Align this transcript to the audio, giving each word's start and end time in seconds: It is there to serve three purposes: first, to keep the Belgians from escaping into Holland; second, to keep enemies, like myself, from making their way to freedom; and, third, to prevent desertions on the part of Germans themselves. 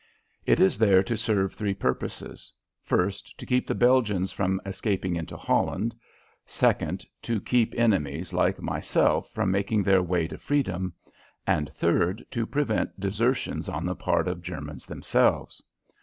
It 0.47 0.59
is 0.59 0.79
there 0.79 1.03
to 1.03 1.15
serve 1.15 1.53
three 1.53 1.75
purposes: 1.75 2.51
first, 2.81 3.37
to 3.37 3.45
keep 3.45 3.67
the 3.67 3.75
Belgians 3.75 4.31
from 4.31 4.59
escaping 4.65 5.15
into 5.15 5.37
Holland; 5.37 5.93
second, 6.43 7.05
to 7.21 7.39
keep 7.39 7.75
enemies, 7.77 8.33
like 8.33 8.59
myself, 8.59 9.29
from 9.29 9.51
making 9.51 9.83
their 9.83 10.01
way 10.01 10.27
to 10.29 10.39
freedom; 10.39 10.93
and, 11.45 11.69
third, 11.75 12.25
to 12.31 12.47
prevent 12.47 12.99
desertions 12.99 13.69
on 13.69 13.85
the 13.85 13.93
part 13.95 14.27
of 14.27 14.41
Germans 14.41 14.87
themselves. 14.87 15.61